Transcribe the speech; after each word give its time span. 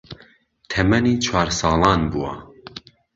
تەمەنی 0.71 1.15
چوار 1.25 1.47
ساڵان 1.59 2.01
بووە 2.11 2.33